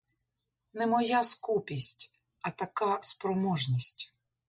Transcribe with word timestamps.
Не 0.73 0.87
моя 0.87 1.23
скупість, 1.23 2.13
а 2.41 2.51
така 2.51 2.97
спроможність. 3.01 4.19